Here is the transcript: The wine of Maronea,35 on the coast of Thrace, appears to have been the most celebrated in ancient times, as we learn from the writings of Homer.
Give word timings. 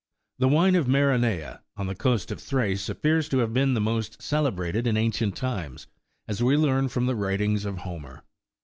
The 0.39 0.47
wine 0.47 0.73
of 0.75 0.87
Maronea,35 0.87 1.59
on 1.77 1.85
the 1.85 1.93
coast 1.93 2.31
of 2.31 2.39
Thrace, 2.41 2.89
appears 2.89 3.29
to 3.29 3.37
have 3.37 3.53
been 3.53 3.75
the 3.75 3.79
most 3.79 4.19
celebrated 4.19 4.87
in 4.87 4.97
ancient 4.97 5.35
times, 5.35 5.85
as 6.27 6.41
we 6.41 6.57
learn 6.57 6.87
from 6.87 7.05
the 7.05 7.15
writings 7.15 7.65
of 7.65 7.77
Homer. 7.77 8.23